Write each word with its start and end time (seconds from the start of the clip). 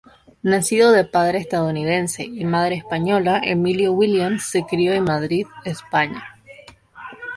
Nacido 0.41 0.91
de 0.93 1.05
padre 1.05 1.37
estadounidense 1.37 2.23
y 2.23 2.43
madre 2.43 2.73
española, 2.77 3.39
Emilio 3.43 3.91
Williams 3.93 4.41
se 4.45 4.65
crio 4.65 4.93
en 4.93 5.03
Madrid, 5.03 5.45
España. 5.63 6.25